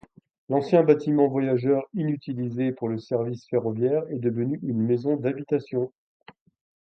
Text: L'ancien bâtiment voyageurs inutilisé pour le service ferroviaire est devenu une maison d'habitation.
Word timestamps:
L'ancien 0.49 0.81
bâtiment 0.83 1.27
voyageurs 1.27 1.85
inutilisé 1.93 2.71
pour 2.71 2.89
le 2.89 2.97
service 2.97 3.45
ferroviaire 3.47 4.01
est 4.09 4.17
devenu 4.17 4.59
une 4.63 4.81
maison 4.81 5.15
d'habitation. 5.15 5.91